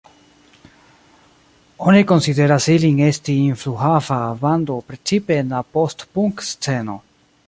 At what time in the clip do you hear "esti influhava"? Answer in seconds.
3.09-4.19